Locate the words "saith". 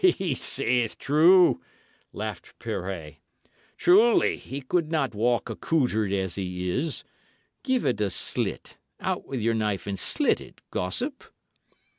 0.33-0.97